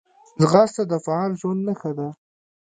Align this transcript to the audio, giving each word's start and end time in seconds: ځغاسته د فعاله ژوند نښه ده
ځغاسته 0.41 0.83
د 0.91 0.93
فعاله 1.05 1.35
ژوند 1.41 1.61
نښه 1.67 1.91
ده 1.97 2.07